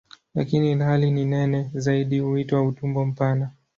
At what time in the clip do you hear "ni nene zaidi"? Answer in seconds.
1.11-2.19